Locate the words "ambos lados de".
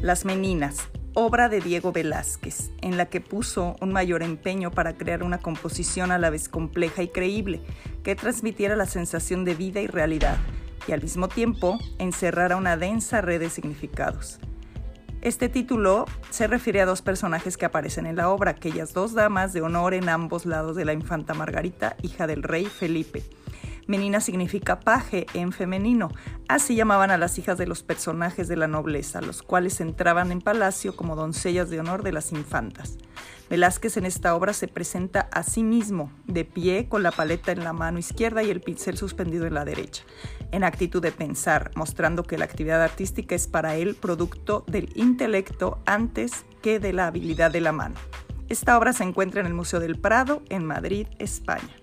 20.08-20.84